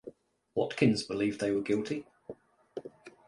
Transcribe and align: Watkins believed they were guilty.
Watkins 0.55 1.03
believed 1.03 1.39
they 1.39 1.51
were 1.51 1.61
guilty. 1.61 2.07